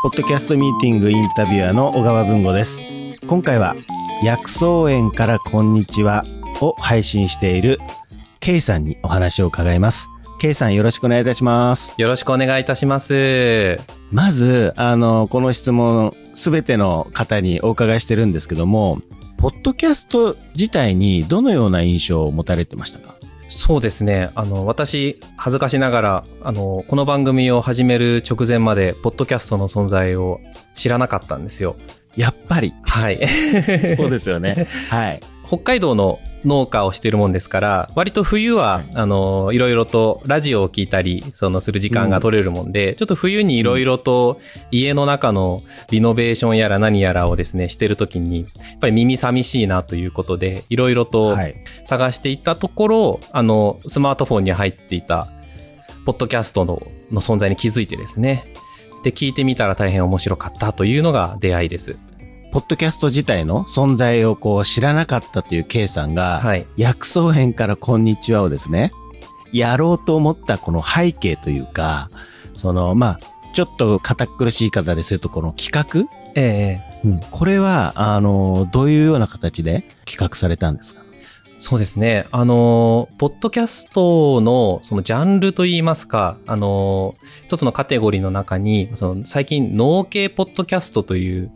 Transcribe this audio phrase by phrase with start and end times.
[0.00, 2.82] ポッドキャストミーティングインタビュアーの小川文吾です。
[3.26, 3.74] 今回は、
[4.22, 6.24] 薬草園からこんにちは
[6.60, 7.80] を配信している
[8.38, 10.06] K さんにお話を伺います。
[10.40, 11.94] K さんよろしくお願いいたします。
[11.98, 13.80] よろしくお願いいたします。
[14.12, 19.00] まず、あの、この質問、すべての方にお伺いしてるんですけども、
[19.36, 23.16] ポッドキャスト自体にどのような印象を持たれてましたか？
[23.48, 24.30] そうですね。
[24.34, 30.40] あの、私、恥ずかしながら、あの、この番組を始める直前まで、ポッドキャストの存在を
[30.74, 31.76] 知らなかったんですよ。
[32.16, 32.74] やっぱり。
[32.82, 33.26] はい。
[33.96, 34.66] そうですよね。
[34.90, 35.20] はい。
[35.46, 44.38] 北海道の農家をしてるもんですから、割と冬は、あの、いろいろとラジオを聞いたり、そのする時間が取れるもんで、ちょっと冬にいろいろと
[44.70, 51.54] 家の中のリノベーションやら何やらをですね、してるときに、やっぱり耳寂しいなということで、いろいろとはい。
[51.84, 55.28] 探していったところ、あの、スマートフォンに入っていた、
[56.04, 58.52] ポッドキャストのの存在に気づいてですね。
[59.08, 61.98] で、聞いてみたら大変面白かったというのが出会いです。
[62.52, 66.66] ポッドキャスト自体の存在をこう知らなかったという K さんが、はい。
[66.76, 68.92] 薬草園からこんにちはをですね、
[69.50, 72.10] やろうと思ったこの背景というか、
[72.52, 73.20] その、まあ、
[73.54, 81.00] ちょっと堅苦しい方ですると、この企画ええ画、これは、あの、どういうような形で企画されたんですか
[81.58, 82.26] そうですね。
[82.30, 91.50] あの、ポッドキャストの、そのジャンルといいますか、あの、一つのカテゴリーの中に、その最近農系ポッドキャストという、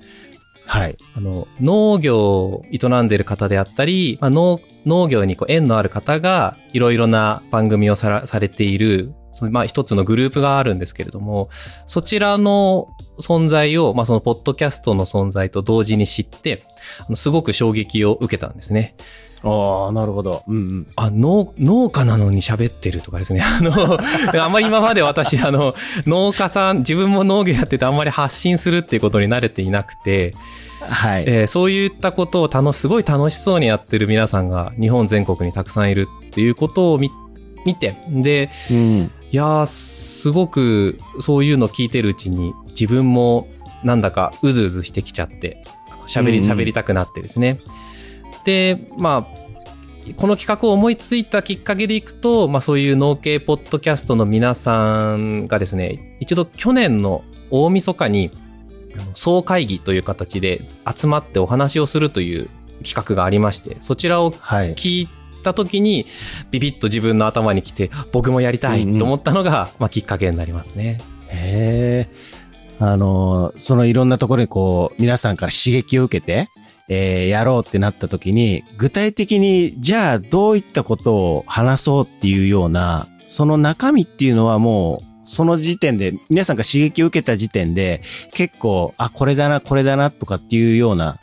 [0.67, 0.97] はい。
[1.15, 11.49] あの、農業を営んでいる方であったり、まあ、農、農業にこう縁のある方が、いろいろな番組をさらされている、そのまあ一つのグループがあるんですけれども、
[11.87, 12.89] そちらの
[13.21, 16.65] 存在を、まあそのポッドキャストの存在と同時に知って、
[17.01, 18.95] あのすごく衝撃を受けたんですね。
[19.45, 20.43] ああ、なるほど。
[20.47, 20.87] うんうん。
[20.97, 23.43] あ、農、農家なのに喋ってるとかですね。
[23.45, 25.75] あの、あんまり今まで私、あの、
[26.07, 30.35] 農家さん、自分も農業やっててあんまり発信するっていうことに慣れていなくて、
[30.81, 31.25] はい。
[31.27, 37.11] えーそういったことを楽し、すごい楽しそうにやってる皆さんが日本全国にたくさんいるっていうことを見、
[37.65, 39.11] 見て、で、うん。
[39.33, 43.49] いやー、すごくそういうの聞いてるうちに自分も
[43.83, 45.65] なんだかうずうずしてきちゃって、
[46.07, 47.61] 喋りうんうん喋りたくなってですね。
[48.45, 49.43] で、まあ、
[50.17, 58.31] この企画を思いついたきっかけでいくと、まあそういう農系ポッドキャストの皆さんがですね、一度去年の大晦日に、
[59.15, 62.51] 総会議という形で集まってお話をするという
[62.85, 64.75] 企画がありまして、そちらをはい。
[64.75, 65.09] 聞い
[65.43, 66.07] た時に、
[66.51, 71.01] ビビッと自分の頭に来て、僕もやりたいと思ったのが、まあきっかけになりますね。
[71.29, 72.43] へえ。
[72.81, 76.51] あの、そのいろんなところにこう、皆さんから刺激を受けて、
[76.95, 88.03] えー、やろうってなった時に、具体的に、じゃあどういったことを話そうっていうような、その中身っていうのはもう、その時点で、皆さんが刺激を受けた時点で、
[88.33, 91.21] 結構、あ、これだな、これだな、とかっていうような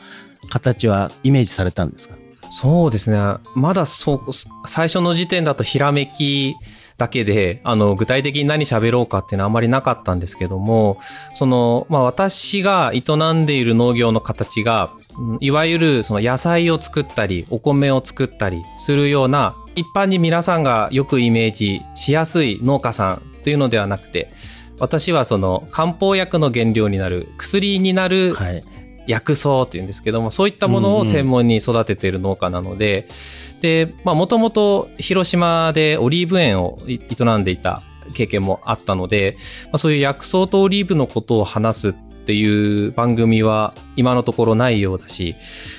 [0.49, 2.15] 形はイメージされたんですか？
[2.49, 3.17] そうですね。
[3.53, 4.21] まだそう、
[4.65, 6.55] 最初の時点だとひらめき
[6.97, 10.97] だけで、あの、具体的に何喋ろうかっていうのはあまりなかったんですけども、
[11.35, 13.01] その、まあ私が営
[13.33, 14.91] んでいる農業の形が、
[15.39, 24.31] いわゆるその野菜を作ったり、お米を作ったりするような、一般に皆さんがよくイメージしやすい農家さんというのではなくて、
[24.79, 28.63] 私はその漢方薬の原料になる薬になるはい。
[29.07, 33.07] 薬草っていうんですけども、そういったものを専門に育てている農家なので、
[33.59, 37.81] で、まあもともと広島でオリーブ園をい営んでいた
[38.13, 39.35] 経験もあったので、
[39.65, 41.93] まあ、そういう薬草とオリーブのことを話すっ
[42.29, 45.35] ていう番組は今のところないようだし、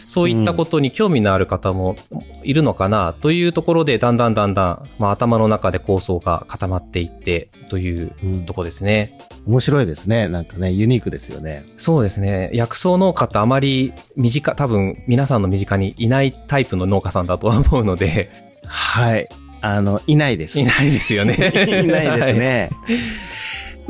[0.09, 1.95] そういったことに興味のある方も
[2.43, 9.17] いるのかなというところで、だんだんだんだん、まあ頭の中で構想が固まっていってといううんとこですね。
[9.47, 10.27] 面白いですね。
[10.27, 11.65] なんかね、ユニークですよね。
[11.77, 12.51] そうですね。
[12.53, 18.29] 薬草農家ってあまり身近、多分皆さんの身近にいないタイプの農家さんだとは思うので、
[18.67, 19.29] はい。
[19.61, 20.59] あの、いないです。
[20.59, 21.35] いないですよね。
[21.85, 22.71] いないですね。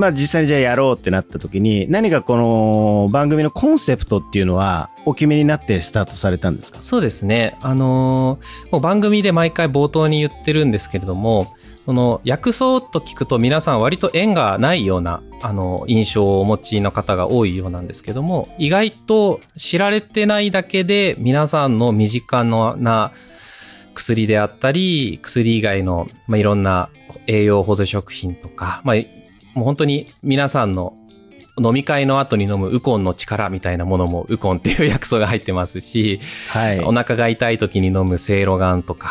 [0.01, 6.79] まあ実際にじゃあやろうってなった時に、何かこの番組のコンセプトっていうのはお決めになってスタートされたんですか？
[6.81, 7.59] そうですね。
[7.61, 11.55] あのーもう番組で毎回冒頭に言ってるんですけれども、
[11.85, 23.13] この薬草と聞くと皆さん割と縁がないような、あの、印象をお持ちの方が多いようなんですけども、意外と知られてないだけで皆さんの身近な
[23.93, 26.89] 薬であったり、薬以外の、まあ、いろんな
[27.27, 28.97] 栄養補助食品とか、まあ、
[29.55, 30.95] もう本当に皆さんの
[31.63, 36.81] 飲み会の後に飲むウコンの力みたいなものもウコンっていう薬草が入ってますし、はい。
[36.81, 39.11] お腹が痛い時に飲むセイロガンとか、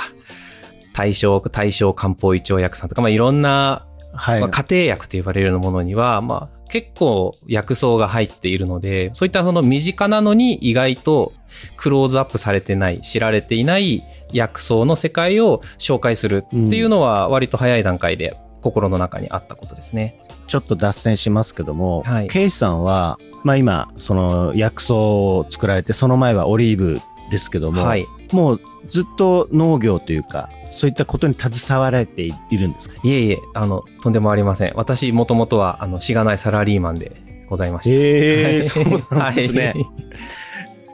[0.94, 4.42] 対象、対象漢方胃腸薬さんとか、まあ、いろんな、はい。
[4.42, 11.34] まあ、家庭薬と呼ばれるようなものには、まあ、結構薬草が入っているので、そういったその身近なのに意外と
[11.78, 20.20] クローズアップされてない、知られていない薬草の世界を紹介するっていうのは割と早い段階で心の中にあったことですね。
[20.48, 27.00] ちょっと脱線しますけども、はいケイさんは、まあ今、その薬草を作られて、その前はオリーブ
[27.32, 28.06] ですけども、はい。
[28.32, 32.96] もうずっと農業というか、そういったことに携わられているんですか？
[33.04, 34.74] いえいえ、あの、とんでもありません。
[34.76, 37.96] 私、もともとは、あの、しがないサラリーマンでございました。
[37.96, 38.84] えはいそう
[39.16, 39.68] なんですね。
[39.68, 39.86] はい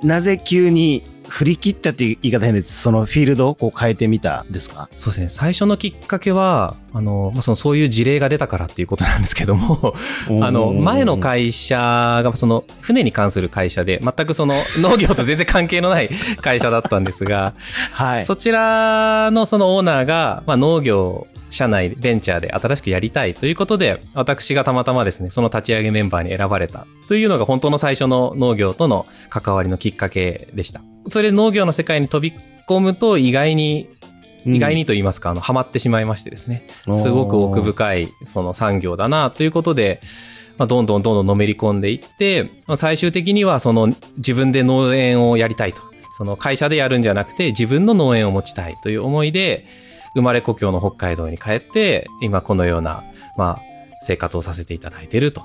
[0.04, 2.82] なぜ急に振り切ったっていう言い方変です。
[2.82, 4.90] そのフィールドをこう変えてみたんですか？
[4.98, 5.30] そうですね。
[5.30, 9.94] 最初のきっかけは、あの、まあ、その、そういう事例が出たからっていうことなんですけども、
[10.42, 11.76] あの、前の会社
[12.24, 16.10] が、その、船に関する会社で、全くその、 農業と全然関係のない
[16.42, 17.54] 会社だったんですが、
[17.92, 18.26] はい。
[18.26, 30.82] そちらのそのオーナーが、まあ、農業、社内ベンチャーで新しくやりたいということで、私がたまたまですね、その立ち上げメンバーに選ばれたというのが本当の最初の農業との関わりのきっかけでした。
[31.08, 32.36] それで農業の世界に飛び
[32.68, 33.90] 込むと意外に、
[34.46, 36.68] 意外にと言いますか、あの、ハマってしまいましてですね。
[36.94, 40.02] すごく奥深い、その産業だな、ということで、
[40.58, 45.82] まあ、どんどんどんどんのめり込んでいって、まあ最終的にはその自分で農園をやりたいと。
[46.18, 49.66] その会社でやるんじゃなくて自分の農園を持ちたいという思いで、
[50.16, 53.04] 生まれ故郷の北海道に帰って、今このような、
[53.36, 53.62] まあ、
[54.00, 55.42] 生活をさせていただいていると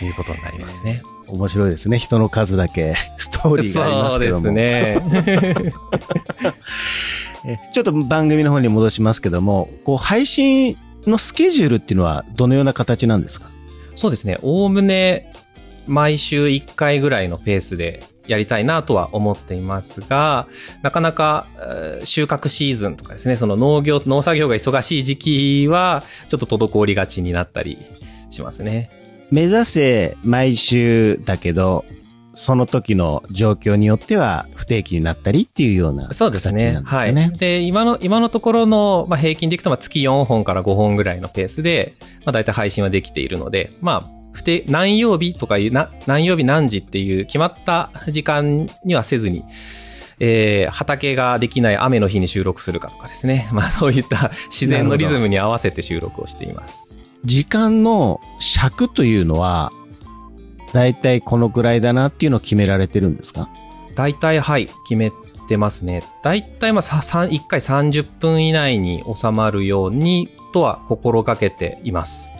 [0.00, 1.02] いうことになりますね。
[1.28, 1.98] 面白いですね。
[1.98, 4.40] 人の数だけ ストーリーがありますけども。
[4.42, 5.72] そうですね。
[7.46, 10.76] えちょっと番組の方に戻しますけども、こう配信
[11.06, 13.50] のスケジュールっていうのはどのような形なんですか？
[13.94, 14.38] そうですね。
[14.42, 15.32] おおむね
[15.86, 20.46] 毎週1回ぐらいのペースでやりたいなとは思っていますが、
[20.82, 27.78] なかなかえー収穫シーズンとかですね、その農業、農作業が忙しい時期はちょっと滞りがちになったり
[28.30, 28.90] しますね。
[29.30, 31.84] 目指せ毎週だけど、
[32.34, 36.80] その時の状況によっては不定期になったりっていうような形そなですかうんですね。
[36.80, 36.82] ね。
[36.84, 37.38] はい。
[37.38, 41.94] で、今の、今のところの、まあ、平均でいくと、まあ、月4本から5本ぐらいのペースで、
[42.24, 49.44] まあ、大体配信はできているので、まあ、不定、何曜日とかいう、な、何曜日何時っていう決まった時間にはせずに、
[50.20, 53.48] えー、畑ができない雨の日に収録するかとかですね。
[53.52, 56.92] まあ、そういった自然のリズムに合わせて収録をしています。
[57.24, 59.72] 時間の尺というのは、
[60.72, 63.48] だいたいこのくらいだなっていうのを決められてるんですか？
[63.94, 65.12] 大体、はい、決め
[65.48, 66.02] てますね。
[66.22, 72.33] 大体、まあ、さ、さん1回30分以内に収まるように、とは心がけています。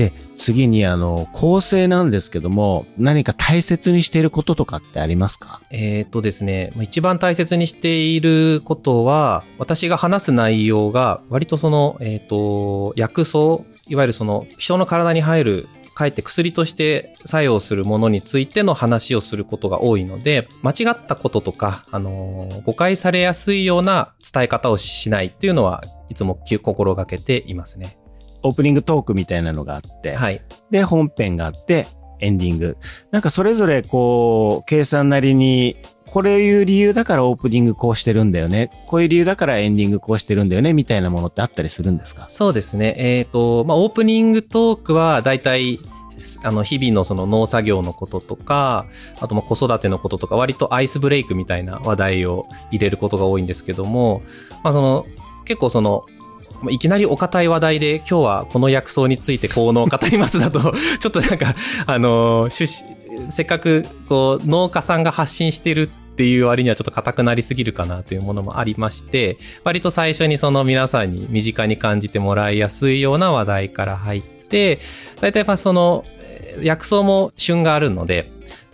[0.00, 5.60] で、次にあの、構成なんですけども、何か大切にしていることとかってありますか？
[5.70, 27.98] えーっとですね、一番大切にしていることは、私が話す内容が、割とその、えーっと、薬草、いわゆるその、人の体に入る、かえって薬として作用するものについての話をすることが多いので、間違ったこととか、あのー誤解されやすいような伝え方をしないっていうのは、いつも心がけていますね。
[28.42, 30.40] オープニングトークみたいなのがあって、はい。
[30.70, 31.86] で、本編があって、
[32.20, 32.76] エンディング。
[33.10, 35.76] なんかそれぞれこう、計算なりに、
[36.06, 38.70] これいう理由だからオープニングこうしてるんだよね。
[38.88, 42.28] こういう理由だからエンディングこうしてるんだよね、みたいなものってあったりするんですか？
[42.28, 42.94] そうですね。
[42.98, 45.78] えっ、と、まあ、オープニングトークは、だいたい、
[46.44, 48.86] あの、日々のその農作業のこととか、
[49.20, 54.22] あとまあ子育てのこととか、割とアイスブレイクみたいな話題を入れることが多いんですけども、
[54.62, 55.06] まあ、その、
[55.44, 56.19] 結構その、まあ
[56.68, 60.60] いきなりお堅い話題で、今日はこの薬草について効能を語りますだと、
[61.00, 61.54] ちょっとなんか、
[61.86, 62.48] あの、
[63.30, 74.80] せっかく、こう、農家さんが発信してるっていう割にはちょっと硬くなりすぎるかなというものもありまして、割と最初にその皆さんに身近に感じてもらいやすいような話題から入って、
[75.20, 76.04] 大体まあその、
[76.60, 78.26] 薬草も旬があるので、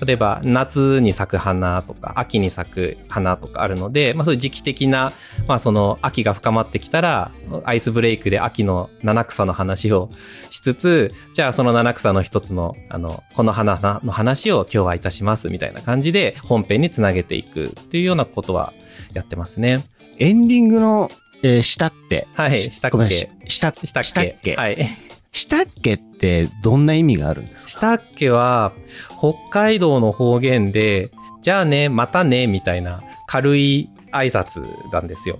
[0.04, 5.12] 例えば夏に咲く花とか秋に咲く花とかあるので、まあそういう時期的な、
[5.46, 7.30] まあその秋が深まってきたら、
[7.64, 10.10] アイスブレイクで秋の七草の話を
[10.50, 18.72] しつつ、じゃあその七草の一つの、あの、この花の話を今日はいたしますみたいな感じで本編につなげていくっていうようなことは
[19.14, 19.84] やってますね。
[20.18, 21.10] エンディングの、
[21.42, 22.28] えー下って。
[22.34, 23.10] はいし下っけ
[23.48, 24.56] 下、っけ下っけ。
[24.56, 24.88] はい。
[25.36, 27.70] 下っけってどんな意味があるんですか？
[27.70, 28.72] したっけは、
[29.18, 31.10] 北海道の方言で、
[31.42, 35.38] じゃあね、またね、みたいな軽い挨拶なんですよ。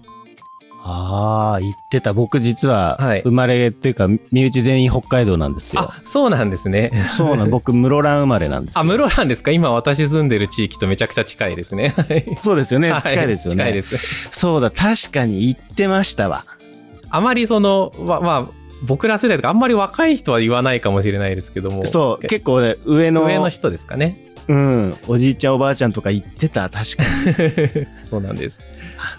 [0.89, 2.13] ああ、言ってた。
[2.13, 5.83] 僕実ははい、生まれっていうか、身内全員北海道なんですよ。
[5.83, 6.93] あ、そうなんですね。
[7.09, 8.83] そうなん、 僕、室蘭生まれなんですよ。
[8.83, 9.51] あ、室蘭ですか？
[9.51, 11.89] 今私住んでる地域とめちゃくちゃ近いですね。
[11.97, 12.93] は いそうですよね。
[12.93, 13.57] はい近いですよね。
[13.65, 13.97] 近いです。
[14.31, 16.45] そうだ、確かに言ってましたわ。
[17.11, 18.49] あまりその、ま、まあ、
[18.83, 21.87] 僕ら世代とかあんまり若い人は言わないかもしれないですけども。
[21.87, 24.27] そう、結構ね、上の、上の人ですかね。
[24.49, 27.87] うん、おじいちゃんおばあちゃんとか言ってた、確かに。
[28.07, 28.61] そうなんです。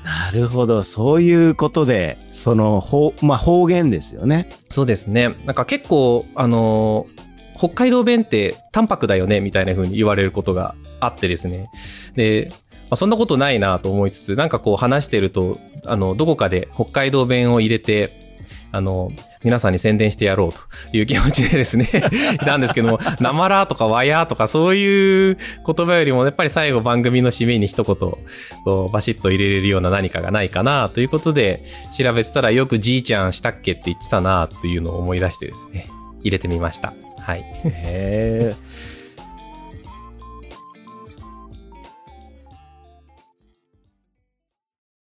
[0.05, 4.49] なるほど、そういうことで、その、方、まあ、方言ですよね。
[4.69, 5.35] そうですね。
[5.45, 11.69] なんか結構、あのー北海道弁って淡白だよねみたいな風に言われることがあってですね。
[12.15, 12.55] で、ま
[12.91, 18.26] あ、そんなことないなと思いつつ、なんかこう話してると、あの、どこかで北海道弁を入れて、
[18.71, 19.11] あの、
[19.43, 20.51] 皆さんに宣伝してやろう
[20.91, 21.87] という気持ちでですね、
[22.35, 31.61] いたんですけども、なまらとかわやとかそういう言葉よりも、やっぱり最後番組の締めに一言、こう、バシッと入れれるような何かがないかなということで、
[31.97, 35.87] 調べてたらよくじいちゃんしたっけって言ってたなというのを思い出してですね、
[36.21, 36.93] 入れてみました。
[37.19, 37.39] はい。
[37.39, 38.55] へえ。